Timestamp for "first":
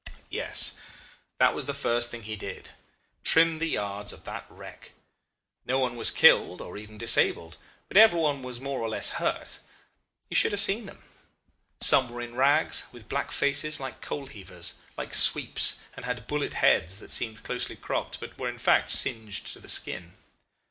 1.75-2.09